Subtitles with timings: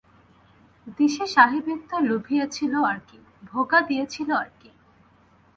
[0.97, 3.19] দিশি সাহেবিত্ব লুভিয়েছিল আর কি,
[3.43, 4.69] ভোগা দিয়েছিল আর কি।